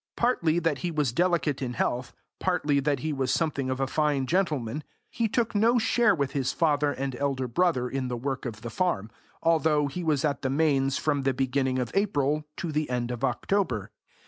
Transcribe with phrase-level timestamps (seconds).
[0.15, 4.25] Partly that he was delicate in health, partly that he was something of a fine
[4.25, 8.61] gentleman, he took no share with his father and elder brother in the work of
[8.61, 9.11] the farm,
[9.43, 13.23] although he was at the Mains from the beginning of April to the end of
[13.23, 13.91] October.